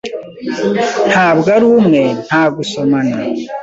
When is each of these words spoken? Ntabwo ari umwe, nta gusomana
Ntabwo 1.11 1.47
ari 1.55 1.65
umwe, 1.77 2.03
nta 2.25 2.43
gusomana 2.55 3.17